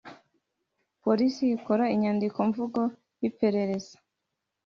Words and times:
polisi 1.03 1.43
ikora 1.57 1.85
inyandiko 1.95 2.37
mvugo 2.49 2.81
y 3.21 3.23
iperereza 3.29 3.95